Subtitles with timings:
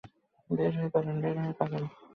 [0.49, 0.89] বের হয়ে
[0.93, 1.83] পাবেন।